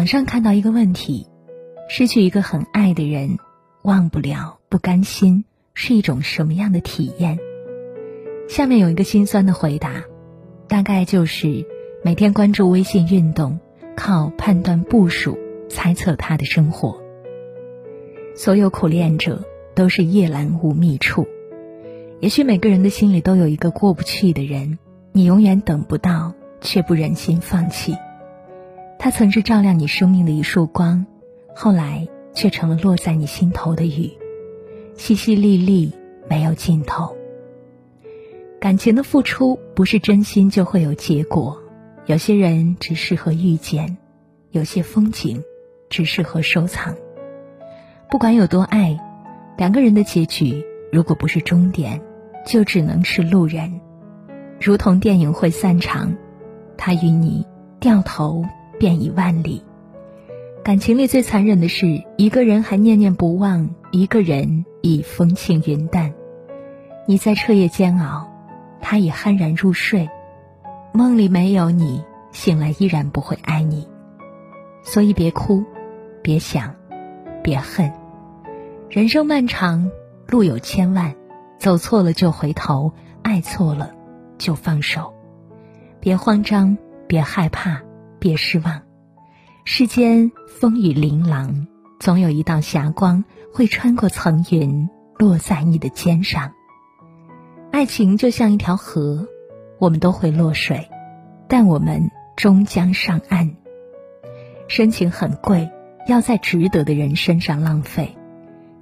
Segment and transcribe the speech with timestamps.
[0.00, 1.26] 网上看到一个问题：
[1.86, 3.36] 失去一个很爱的人，
[3.82, 5.44] 忘不了，不甘心，
[5.74, 7.38] 是一种什么样的体验？
[8.48, 10.04] 下面有一个心酸的回答，
[10.68, 11.66] 大概就是
[12.02, 13.60] 每天关注微信运动，
[13.94, 15.38] 靠判断步数
[15.68, 16.98] 猜测他的生活。
[18.34, 19.44] 所有苦恋者
[19.74, 21.26] 都是夜阑无觅处。
[22.20, 24.78] 也许每个人的心里都有一个过不去的人，
[25.12, 26.32] 你永远等不到，
[26.62, 27.94] 却不忍心放弃。
[29.02, 31.06] 他曾是照亮你生命的一束光，
[31.54, 34.12] 后来却成了落在你心头的雨，
[34.94, 35.90] 淅淅沥沥，
[36.28, 37.16] 没有尽头。
[38.60, 41.58] 感情的付出不是真心就会有结果，
[42.04, 43.96] 有些人只适合遇见，
[44.50, 45.42] 有些风景
[45.88, 46.94] 只适合收藏。
[48.10, 49.00] 不管有多爱，
[49.56, 52.02] 两个人的结局如果不是终点，
[52.44, 53.80] 就只能是路人。
[54.60, 56.14] 如同电影会散场，
[56.76, 57.46] 他与你
[57.80, 58.44] 掉头。
[58.80, 59.62] 便已万里。
[60.64, 66.14] 感情里最残忍的是，一个人还念念不忘，一个人已风轻云淡。
[67.06, 68.30] 你在彻夜煎熬，
[68.80, 70.08] 他已酣然入睡。
[70.92, 73.86] 梦里没有你，醒来依然不会爱你。
[74.82, 75.62] 所以别哭，
[76.22, 76.74] 别想，
[77.42, 77.92] 别恨。
[78.88, 79.90] 人生漫长，
[80.26, 81.14] 路有千万，
[81.58, 83.92] 走错了就回头，爱错了
[84.38, 85.12] 就放手。
[86.00, 87.82] 别慌张，别害怕。
[88.20, 88.82] 别失望，
[89.64, 91.66] 世间风雨琳琅，
[91.98, 96.52] 总有一道霞光会穿过层云，落在你的肩上。
[97.72, 99.26] 爱情就像一条河，
[99.78, 100.88] 我们都会落水，
[101.48, 103.56] 但我们终将上岸。
[104.68, 105.70] 深情很贵，
[106.06, 108.16] 要在值得的人身上浪费。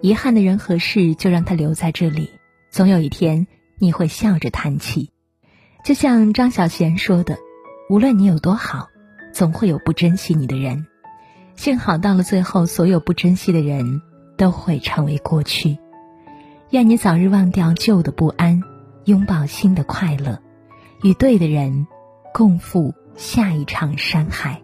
[0.01, 2.29] 遗憾的人和事，就让他留在这里，
[2.71, 3.47] 总有一天
[3.79, 5.13] 你会笑着叹气。
[5.85, 7.39] 就像张小娴说的
[7.89, 8.89] ：“无论你有多好。”
[9.39, 10.89] 总会有不珍惜你的人，
[11.55, 14.03] 幸好到了最后，所有不珍惜的人
[14.37, 15.79] 都会成为过去。
[16.71, 18.65] 愿你早日忘掉旧的不安，
[19.05, 20.41] 拥抱新的快乐，
[21.05, 21.87] 与对的人
[22.35, 24.61] 共赴下一场山海。